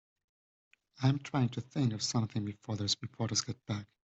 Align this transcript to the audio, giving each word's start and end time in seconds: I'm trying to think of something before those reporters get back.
I'm 1.03 1.19
trying 1.19 1.49
to 1.49 1.61
think 1.61 1.93
of 1.93 2.01
something 2.01 2.43
before 2.43 2.75
those 2.75 2.97
reporters 3.03 3.41
get 3.41 3.63
back. 3.67 3.85